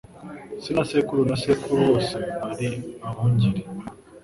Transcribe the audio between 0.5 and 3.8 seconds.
Se na sekuru na sekuru bose bari abungeri.